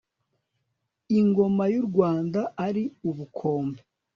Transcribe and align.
ingoma 1.19 1.63
y'u 1.73 1.83
rwanda 1.89 2.41
ari 2.67 2.83
ubukombe 3.09 3.81